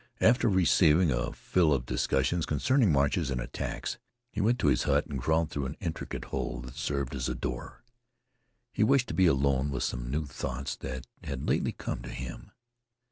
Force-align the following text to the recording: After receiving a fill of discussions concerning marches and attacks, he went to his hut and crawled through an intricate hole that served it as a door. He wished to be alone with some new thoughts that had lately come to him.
After 0.19 0.49
receiving 0.49 1.11
a 1.11 1.31
fill 1.31 1.71
of 1.71 1.85
discussions 1.85 2.47
concerning 2.47 2.91
marches 2.91 3.29
and 3.29 3.39
attacks, 3.39 3.99
he 4.31 4.41
went 4.41 4.57
to 4.57 4.65
his 4.69 4.81
hut 4.85 5.05
and 5.05 5.21
crawled 5.21 5.51
through 5.51 5.67
an 5.67 5.77
intricate 5.79 6.25
hole 6.25 6.59
that 6.61 6.73
served 6.73 7.13
it 7.13 7.17
as 7.17 7.29
a 7.29 7.35
door. 7.35 7.83
He 8.73 8.83
wished 8.83 9.09
to 9.09 9.13
be 9.13 9.27
alone 9.27 9.69
with 9.69 9.83
some 9.83 10.09
new 10.09 10.25
thoughts 10.25 10.75
that 10.77 11.05
had 11.23 11.47
lately 11.47 11.73
come 11.73 12.01
to 12.01 12.09
him. 12.09 12.49